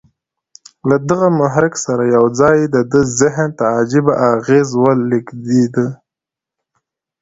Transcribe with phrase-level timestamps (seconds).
[0.89, 5.75] له دغه محرک سره یو ځای د ده ذهن ته عجيبه اغېز ولېږدېد